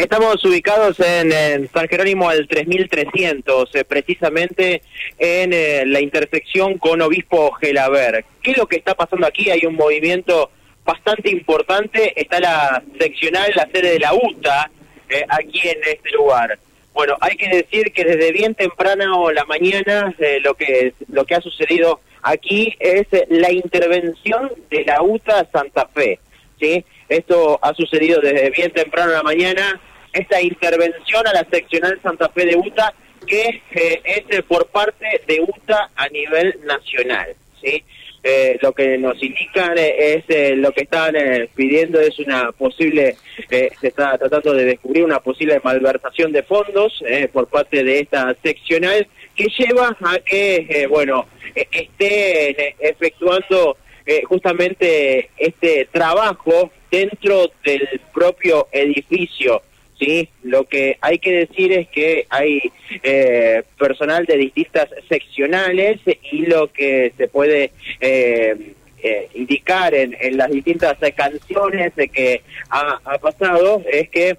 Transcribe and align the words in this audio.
Estamos 0.00 0.42
ubicados 0.46 0.98
en, 0.98 1.68
San 1.74 1.86
Jerónimo 1.86 2.30
al 2.30 2.48
3300, 2.48 3.74
eh, 3.74 3.84
precisamente 3.84 4.80
en 5.18 5.52
eh, 5.52 5.84
la 5.84 6.00
intersección 6.00 6.78
con 6.78 7.02
Obispo 7.02 7.52
Gelaber. 7.52 8.24
¿Qué 8.42 8.52
es 8.52 8.56
lo 8.56 8.66
que 8.66 8.76
está 8.76 8.94
pasando 8.94 9.26
aquí? 9.26 9.50
Hay 9.50 9.66
un 9.66 9.74
movimiento 9.74 10.50
bastante 10.86 11.28
importante. 11.28 12.18
Está 12.18 12.40
la 12.40 12.82
seccional, 12.98 13.52
la 13.54 13.68
sede 13.70 13.90
de 13.92 13.98
la 13.98 14.14
UTA, 14.14 14.70
eh, 15.10 15.26
aquí 15.28 15.68
en 15.68 15.76
este 15.82 16.12
lugar. 16.12 16.58
Bueno, 16.94 17.18
hay 17.20 17.36
que 17.36 17.50
decir 17.50 17.92
que 17.92 18.06
desde 18.06 18.32
bien 18.32 18.54
temprano 18.54 19.30
la 19.30 19.44
mañana 19.44 20.14
lo 20.40 20.54
que 20.54 20.94
lo 21.08 21.26
que 21.26 21.34
ha 21.34 21.42
sucedido 21.42 22.00
aquí 22.22 22.74
es 22.80 23.06
la 23.28 23.52
intervención 23.52 24.50
de 24.70 24.82
la 24.82 25.02
UTA 25.02 25.46
Santa 25.52 25.86
Fe. 25.94 26.18
¿sí? 26.58 26.86
Esto 27.10 27.58
ha 27.60 27.74
sucedido 27.74 28.20
desde 28.22 28.48
bien 28.48 28.70
temprano 28.70 29.12
la 29.12 29.22
mañana 29.22 29.78
esta 30.12 30.40
intervención 30.40 31.26
a 31.26 31.32
la 31.32 31.44
seccional 31.50 31.98
Santa 32.02 32.28
Fe 32.30 32.46
de 32.46 32.56
UTA, 32.56 32.92
que 33.26 33.62
eh, 33.72 34.00
es 34.04 34.24
eh, 34.30 34.42
por 34.42 34.66
parte 34.66 35.20
de 35.26 35.40
UTA 35.40 35.90
a 35.94 36.08
nivel 36.08 36.58
nacional. 36.64 37.28
¿sí? 37.60 37.82
Eh, 38.22 38.58
lo 38.60 38.72
que 38.72 38.98
nos 38.98 39.22
indican 39.22 39.74
es 39.78 40.24
lo 40.58 40.72
que 40.72 40.82
están 40.82 41.14
pidiendo 41.54 41.98
es 42.00 42.18
una 42.18 42.52
posible, 42.52 43.16
se 43.48 43.70
está 43.80 44.18
tratando 44.18 44.52
de 44.52 44.66
descubrir 44.66 45.04
una 45.04 45.20
posible 45.20 45.58
malversación 45.64 46.30
de 46.30 46.42
fondos 46.42 47.02
por 47.32 47.46
parte 47.46 47.82
de 47.82 48.00
esta 48.00 48.34
seccional 48.42 49.06
que 49.34 49.46
lleva 49.58 49.96
a 50.02 50.18
que, 50.18 50.86
bueno, 50.90 51.28
esté 51.54 52.74
efectuando 52.78 53.78
justamente 54.24 55.30
este 55.38 55.88
trabajo 55.90 56.70
dentro 56.90 57.50
del 57.64 58.02
propio 58.12 58.68
edificio 58.70 59.62
¿sí? 60.00 60.28
Lo 60.42 60.64
que 60.64 60.96
hay 61.00 61.18
que 61.18 61.46
decir 61.46 61.72
es 61.72 61.88
que 61.88 62.26
hay 62.30 62.72
eh, 63.02 63.62
personal 63.78 64.24
de 64.24 64.36
distintas 64.36 64.88
seccionales 65.08 66.00
y 66.32 66.46
lo 66.46 66.72
que 66.72 67.12
se 67.16 67.28
puede 67.28 67.70
eh, 68.00 68.72
eh, 69.02 69.28
indicar 69.34 69.94
en, 69.94 70.16
las 70.36 70.50
distintas 70.50 70.96
canciones 71.14 71.94
de 71.94 72.08
que 72.08 72.42
ha, 72.70 73.18
pasado 73.18 73.82
es 73.90 74.08
que 74.08 74.36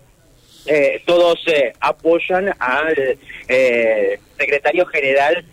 todos 1.05 1.43
apoyan 1.79 2.53
al 2.59 3.17
secretario 4.37 4.85
general 4.85 5.43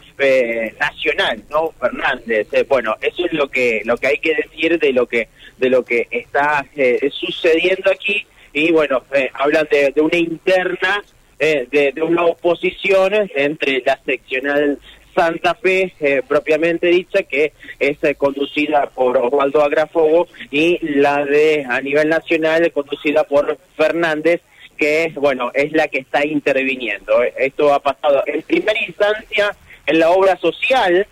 nacional, 0.79 1.43
¿no? 1.49 1.73
Fernández. 1.81 2.47
bueno, 2.69 2.95
eso 3.01 3.25
es 3.25 3.33
lo 3.33 3.49
que 3.49 3.81
lo 3.87 3.97
que 3.97 4.09
hay 4.09 4.19
que 4.19 4.35
decir 4.35 4.79
de 4.79 4.93
lo 4.93 5.07
que 5.07 5.29
de 5.57 5.71
lo 5.71 5.83
que 5.83 6.09
está 6.11 6.67
sucediendo 7.11 7.91
aquí 7.91 8.27
y 8.53 8.73
bueno, 8.73 9.03
eh, 9.13 9.31
hablan 9.35 9.67
de, 9.71 10.01
una 10.01 10.17
interna, 10.17 11.03
eh, 11.39 11.67
de, 11.71 12.03
una 12.03 12.25
oposición 12.25 13.13
entre 13.35 13.83
la 13.85 13.99
seccional 14.05 14.79
Santa 15.15 15.55
Fe, 15.55 15.95
eh, 16.01 16.23
propiamente 16.27 16.87
dicha, 16.89 17.23
que 17.25 17.53
es 17.79 17.99
conducida 18.17 18.89
por 18.91 19.17
Osvaldo 19.17 19.63
Agrafogo, 19.63 20.29
y 20.51 20.79
la 20.97 21.25
de 21.25 21.67
a 21.69 21.81
nivel 21.81 22.09
nacional, 22.09 22.71
conducida 22.73 23.25
por 23.25 23.59
Fernández, 23.77 24.43
que 24.77 25.13
bueno, 25.17 25.51
es 25.55 25.73
la 25.73 25.89
que 25.89 25.99
está 25.99 26.25
interviniendo. 26.25 27.21
Esto 27.37 27.75
ha 27.75 27.81
pasado 27.81 28.23
en 28.27 28.43
primera 28.43 28.81
instancia 28.87 29.57
en 29.87 29.99
la 29.99 30.11
obra 30.11 30.37
social, 30.37 31.07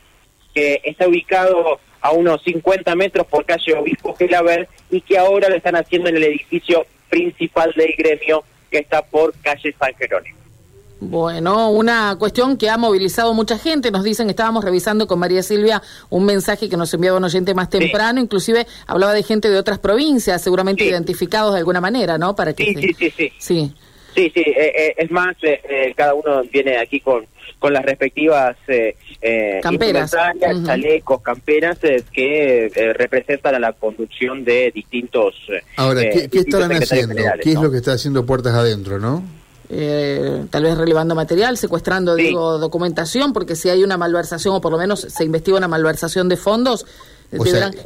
que 0.54 0.80
está 0.84 1.08
ubicado 1.08 1.80
a 2.00 2.12
unos 2.12 2.42
50 2.44 2.94
metros 2.94 3.26
por 3.26 3.44
calle 3.44 3.74
Obispo 3.74 4.14
Gelaber 4.14 4.68
y 4.90 5.00
que 5.00 5.18
ahora 5.18 5.48
lo 5.48 5.56
están 5.56 5.74
haciendo 5.74 6.08
en 6.08 6.16
el 6.16 6.24
edificio 6.24 6.86
principal 7.08 7.72
del 7.76 7.94
gremio 7.96 8.44
que 8.70 8.78
está 8.78 9.02
por 9.02 9.34
calle 9.42 9.74
San 9.78 9.94
Jerónimo. 9.94 10.36
Bueno, 10.98 11.70
una 11.70 12.16
cuestión 12.18 12.56
que 12.56 12.70
ha 12.70 12.78
movilizado 12.78 13.34
mucha 13.34 13.58
gente. 13.58 13.90
Nos 13.90 14.02
dicen, 14.02 14.30
estábamos 14.30 14.64
revisando 14.64 15.06
con 15.06 15.18
María 15.18 15.42
Silvia 15.42 15.82
un 16.08 16.24
mensaje 16.24 16.70
que 16.70 16.76
nos 16.76 16.92
enviaba 16.94 17.18
un 17.18 17.24
oyente 17.24 17.52
más 17.52 17.68
temprano, 17.68 18.18
inclusive 18.18 18.66
hablaba 18.86 19.12
de 19.12 19.22
gente 19.22 19.50
de 19.50 19.58
otras 19.58 19.78
provincias, 19.78 20.42
seguramente 20.42 20.84
identificados 20.84 21.52
de 21.52 21.58
alguna 21.58 21.82
manera, 21.82 22.16
¿no? 22.16 22.34
Para 22.34 22.54
que 22.54 22.64
sí, 22.64 22.74
sí, 22.74 22.94
sí, 22.94 23.10
sí, 23.10 23.32
sí. 23.38 23.74
Sí, 24.14 24.32
sí, 24.34 24.40
eh, 24.40 24.72
eh, 24.74 24.94
es 24.96 25.10
más, 25.10 25.36
eh, 25.42 25.92
cada 25.94 26.14
uno 26.14 26.42
viene 26.50 26.78
aquí 26.78 27.00
con, 27.00 27.26
con 27.66 27.72
las 27.72 27.84
respectivas 27.84 28.56
camperas, 29.60 30.14
chalecos, 30.64 31.20
camperas 31.20 31.78
que 32.12 32.94
representan 32.96 33.56
a 33.56 33.58
la 33.58 33.72
conducción 33.72 34.44
de 34.44 34.70
distintos. 34.72 35.34
Ahora, 35.76 36.02
¿qué, 36.02 36.28
estarán 36.32 36.70
haciendo? 36.74 37.16
¿Qué 37.42 37.50
es 37.50 37.60
lo 37.60 37.72
que 37.72 37.78
está 37.78 37.94
haciendo 37.94 38.24
Puertas 38.24 38.54
Adentro, 38.54 39.00
no? 39.00 39.24
tal 39.68 40.62
vez 40.62 40.78
relevando 40.78 41.16
material, 41.16 41.58
secuestrando, 41.58 42.14
digo, 42.14 42.58
documentación, 42.58 43.32
porque 43.32 43.56
si 43.56 43.68
hay 43.68 43.82
una 43.82 43.96
malversación 43.96 44.54
o 44.54 44.60
por 44.60 44.70
lo 44.70 44.78
menos 44.78 45.00
se 45.00 45.24
investiga 45.24 45.56
una 45.56 45.66
malversación 45.66 46.28
de 46.28 46.36
fondos, 46.36 46.86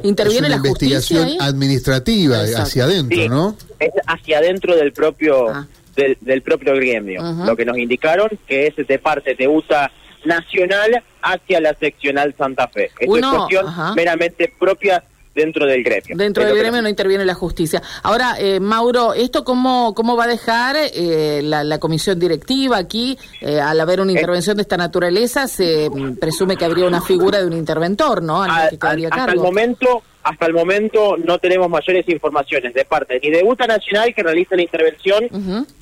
interviene 0.03 0.47
la 0.47 0.57
investigación 0.57 1.27
administrativa 1.39 2.37
hacia 2.55 2.83
adentro, 2.83 3.27
¿no? 3.29 3.55
Es 3.79 3.93
hacia 4.05 4.37
adentro 4.37 4.75
del 4.75 4.93
propio 4.93 5.49
ah 5.49 5.65
del, 5.95 6.41
propio 6.41 6.75
gremio. 6.75 7.21
Lo 7.45 7.55
que 7.55 7.65
nos 7.65 7.77
indicaron 7.77 8.29
que 8.47 8.67
es 8.67 8.75
de 8.87 8.99
parte 8.99 9.35
de 9.35 9.47
USA 9.47 9.91
nacional 10.25 11.03
hacia 11.21 11.59
la 11.59 11.73
seccional 11.73 12.35
Santa 12.37 12.67
Fe. 12.67 12.91
es 12.99 13.07
cuestión 13.07 13.65
meramente 13.95 14.53
propia 14.59 15.03
dentro 15.33 15.65
del 15.65 15.83
gremio. 15.83 16.15
Dentro 16.15 16.45
del 16.45 16.57
gremio 16.57 16.81
no 16.81 16.89
interviene 16.89 17.25
la 17.25 17.33
justicia. 17.33 17.81
Ahora, 18.03 18.35
eh, 18.39 18.59
Mauro, 18.59 19.13
¿esto 19.13 19.43
cómo, 19.43 19.93
cómo 19.93 20.15
va 20.15 20.25
a 20.25 20.27
dejar 20.27 20.75
eh, 20.77 21.41
la, 21.43 21.79
comisión 21.79 22.19
directiva 22.19 22.77
aquí? 22.77 23.17
Eh, 23.39 23.59
al 23.59 23.79
haber 23.79 24.01
una 24.01 24.11
intervención 24.11 24.57
de 24.57 24.63
esta 24.63 24.77
naturaleza, 24.77 25.47
se 25.47 25.89
mm, 25.89 26.15
presume 26.17 26.57
que 26.57 26.65
habría 26.65 26.85
una 26.85 27.01
figura 27.01 27.39
de 27.39 27.47
un 27.47 27.53
interventor, 27.53 28.21
¿no? 28.21 28.43
hasta 28.43 28.93
el 28.93 29.39
momento 29.39 30.03
hasta 30.23 30.45
el 30.45 30.53
momento 30.53 31.17
no 31.17 31.39
tenemos 31.39 31.67
mayores 31.67 32.07
informaciones 32.07 32.75
de 32.75 32.85
parte 32.85 33.19
ni 33.23 33.31
de 33.31 33.43
UTA 33.43 33.65
Nacional 33.65 34.13
que 34.13 34.21
realiza 34.21 34.55
la 34.55 34.61
intervención, 34.61 35.27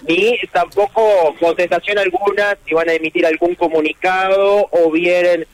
ni 0.08 0.38
tampoco 0.54 1.36
contestación 1.40 1.98
alguna 1.98 2.58
si 2.66 2.74
van 2.74 2.88
a 2.88 2.94
emitir 2.94 3.26
algún 3.26 3.56
comunicado 3.56 4.68
o 4.72 4.92
bien 4.92 5.46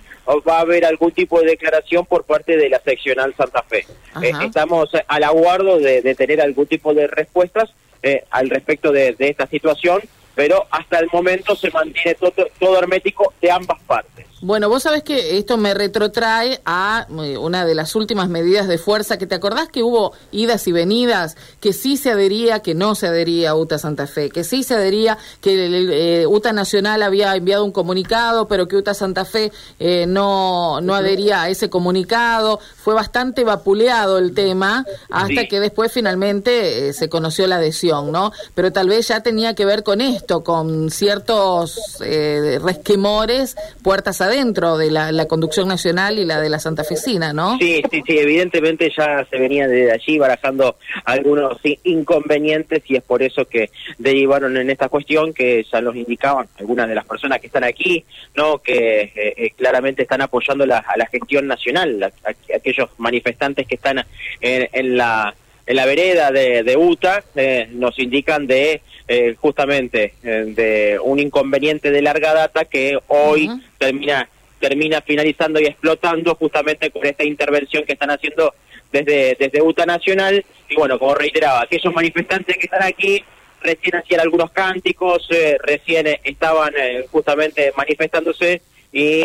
va 0.47 0.58
a 0.58 0.62
haber 0.62 0.86
algún 0.86 1.12
tipo 1.12 1.40
de 1.40 1.47
declaración 1.47 2.06
por 2.06 2.24
parte 2.24 2.58
de 2.58 2.69
la 2.69 2.80
seccional 2.80 3.34
Santa 3.36 3.63
Fe. 3.63 3.86
Eh, 4.22 4.31
estamos 4.44 4.90
al 5.08 5.24
aguardo 5.24 5.80
de, 5.80 6.16
tener 6.16 6.41
algún 6.41 6.68
tipo 6.68 6.94
de 6.94 7.08
respuestas 7.08 7.74
eh, 8.03 8.24
al 8.31 8.50
respecto 8.50 8.91
de, 8.91 9.16
esta 9.19 9.47
situación, 9.47 10.02
pero 10.35 10.66
hasta 10.72 11.00
el 11.00 11.09
momento 11.12 11.56
se 11.56 11.72
mantiene 11.72 12.16
todo 12.59 12.80
hermético 12.80 13.34
de 13.41 13.52
ambas 13.52 13.80
partes. 13.81 14.25
Bueno, 14.46 14.70
vos 14.70 14.84
sabés 14.84 15.02
que 15.02 15.40
esto 15.40 15.58
me 15.58 15.74
retrotrae 15.74 16.62
a 16.66 17.08
eh, 17.24 17.36
una 17.36 17.66
de 17.66 17.74
las 17.74 17.96
últimas 17.96 18.30
medidas 18.30 18.68
de 18.68 18.78
fuerza, 18.78 19.18
que 19.18 19.26
te 19.26 19.34
acordás 19.34 19.70
que 19.70 19.82
hubo 19.82 20.14
idas 20.32 20.68
y 20.68 20.72
venidas, 20.72 21.36
que 21.60 21.74
sí 21.74 21.98
se 21.98 22.12
adhería, 22.12 22.60
que 22.60 22.76
no 22.76 22.94
se 22.94 23.08
adhería 23.08 23.50
a 23.50 23.56
UTA 23.56 23.80
Santa 23.80 24.06
Fe, 24.06 24.30
que 24.30 24.44
sí 24.44 24.62
se 24.62 24.76
adhería, 24.76 25.18
que 25.42 26.22
eh, 26.22 26.28
UTA 26.28 26.54
Nacional 26.54 27.02
había 27.02 27.36
enviado 27.36 27.66
un 27.66 27.72
comunicado, 27.72 28.48
pero 28.48 28.68
que 28.68 28.76
UTA 28.76 28.94
Santa 28.94 29.26
Fe 29.26 29.52
eh, 29.80 30.06
no, 30.08 30.80
no 30.80 30.94
adhería 30.94 31.42
a 31.42 31.50
ese 31.50 31.72
comunicado. 31.72 32.60
Fue 32.76 32.94
bastante 32.94 33.44
vapuleado 33.44 34.20
el 34.20 34.36
tema 34.36 34.86
hasta 35.10 35.48
que 35.48 35.60
después 35.60 35.92
finalmente 35.92 36.94
se 36.94 37.10
conoció 37.10 37.48
la 37.48 37.56
adhesión, 37.56 38.12
¿no? 38.12 38.32
Pero 38.54 38.72
tal 38.72 38.90
vez 38.90 39.08
ya 39.08 39.22
tenía 39.22 39.56
que 39.56 39.66
ver 39.66 39.82
con 39.82 40.02
esto, 40.02 40.44
con 40.44 40.92
ciertos 40.92 41.98
resquemores, 42.00 43.56
puertas 43.82 44.22
adentro 44.22 44.34
dentro 44.35 44.78
de 44.78 44.91
la, 44.91 45.25
conducción 45.28 45.69
nacional 45.69 46.19
y 46.19 46.25
la 46.25 46.41
de 46.41 46.50
la 46.50 46.59
Santa 46.59 46.84
Fecina, 46.84 47.31
¿no? 47.31 47.57
Sí, 47.57 47.81
sí, 47.90 48.03
sí, 48.06 48.18
evidentemente 48.18 48.91
ya 48.96 49.25
se 49.29 49.38
venía 49.40 49.66
desde 49.66 49.94
allí 49.94 50.18
barajando 50.18 50.75
algunos 51.06 51.57
inconvenientes 51.84 52.84
y 52.88 52.97
es 52.97 53.03
por 53.03 53.23
eso 53.23 53.46
que 53.46 53.69
derivaron 53.97 54.57
en 54.57 54.69
esta 54.69 54.90
cuestión 54.90 55.34
que 55.34 55.66
ya 55.72 55.79
nos 55.79 55.96
indicaban 55.96 56.47
algunas 56.59 56.90
de 56.90 56.96
las 56.96 57.05
personas 57.05 57.40
que 57.40 57.47
están 57.47 57.64
aquí, 57.64 58.03
¿no? 58.35 58.59
Que 58.59 59.02
eh, 59.03 59.11
eh, 59.16 59.52
claramente 59.55 60.03
están 60.03 60.22
apoyando 60.22 60.66
la, 60.66 60.79
a 60.79 60.97
la 60.97 61.05
gestión 61.05 61.47
nacional, 61.47 62.11
aquellos 62.53 62.90
manifestantes 62.97 63.66
que 63.66 63.76
están 63.76 64.05
en, 64.41 64.97
la 64.97 65.34
en 65.66 65.76
la 65.76 65.85
vereda 65.85 66.31
de, 66.31 66.64
de 66.64 66.78
UTA 66.78 67.23
eh, 67.35 67.70
nos 67.72 67.97
indican 67.99 68.47
de 68.47 68.81
eh, 69.07 69.35
justamente 69.40 70.13
eh, 70.23 70.46
de 70.47 70.99
un 71.02 71.19
inconveniente 71.19 71.91
de 71.91 72.02
larga 72.02 72.34
data 72.34 72.66
que 72.66 72.97
hoy 73.07 73.49
termina 73.78 74.28
termina 74.59 75.02
finalizando 75.02 75.59
y 75.59 75.66
explotando 75.66 76.34
justamente 76.34 76.90
con 76.90 77.05
esta 77.05 77.23
intervención 77.23 77.84
que 77.84 77.93
están 77.93 78.09
haciendo 78.09 78.53
desde 78.91 79.35
desde 79.40 79.61
UTA 79.61 79.85
Nacional. 79.85 80.43
Y 80.69 80.75
bueno 80.75 80.97
como 80.97 81.13
reiteraba 81.13 81.61
aquellos 81.61 81.93
manifestantes 81.93 82.57
que 82.57 82.66
están 82.66 82.81
aquí 82.81 83.23
recién 83.61 83.96
hacían 83.96 84.22
algunos 84.22 84.49
cánticos 84.49 85.28
eh, 85.29 85.57
recién 85.61 86.07
estaban 86.23 86.73
justamente 87.11 87.73
manifestándose 87.78 88.63
y 88.91 89.23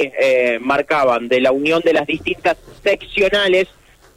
marcaban 0.61 1.29
de 1.29 1.41
la 1.41 1.53
unión 1.53 1.81
de 1.83 1.93
las 1.93 2.07
distintas 2.07 2.59
seccionales 2.83 3.69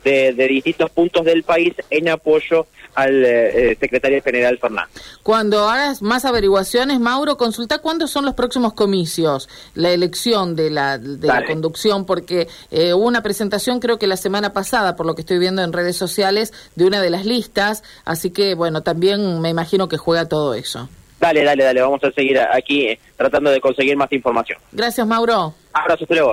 de, 0.04 0.34
distintos 0.48 0.90
puntos 0.92 1.26
del 1.26 1.44
país 1.44 1.74
en 1.90 2.10
apoyo 2.10 2.68
al 2.96 3.26
eh, 3.26 3.72
eh, 3.72 3.78
secretario 3.80 4.22
general 4.22 4.58
Fernández. 4.60 5.02
Cuando 5.24 5.68
hagas 5.68 6.02
más 6.02 6.26
averiguaciones, 6.26 7.00
Mauro, 7.00 7.38
consulta 7.38 7.80
cuándo 7.80 8.08
son 8.08 8.26
los 8.26 8.36
próximos 8.36 8.74
comicios, 8.74 9.50
la 9.74 9.92
elección 9.92 10.56
de 10.56 10.70
la, 10.70 10.98
de 10.98 11.28
la 11.28 11.46
conducción, 11.46 12.06
porque 12.06 12.48
eh, 12.72 12.94
hubo 12.94 13.06
una 13.06 13.24
presentación 13.24 13.80
creo 13.80 13.98
que 13.98 14.08
la 14.08 14.18
semana 14.18 14.54
pasada, 14.54 14.96
por 14.96 15.06
lo 15.06 15.16
que 15.16 15.22
estoy 15.22 15.40
viendo 15.40 15.64
en 15.64 15.74
redes 15.74 15.96
sociales, 15.96 16.54
de 16.76 16.86
una 16.86 17.02
de 17.02 17.10
las 17.10 17.26
listas, 17.26 17.84
así 18.06 18.32
que 18.32 18.54
bueno, 18.56 18.82
también 18.82 19.42
me 19.42 19.50
imagino 19.50 19.88
que 19.88 19.98
juega 19.98 20.28
todo 20.28 20.54
eso. 20.54 20.90
Dale, 21.20 21.44
dale, 21.44 21.64
dale, 21.64 21.82
vamos 21.82 22.04
a 22.04 22.12
seguir 22.12 22.38
aquí 22.38 23.00
tratando 23.16 23.50
de 23.50 23.62
conseguir 23.62 23.96
más 23.96 24.12
información. 24.12 24.60
Gracias, 24.74 25.08
Mauro. 25.08 25.54
Abrazo, 25.72 26.04
hasta 26.04 26.16
luego. 26.16 26.32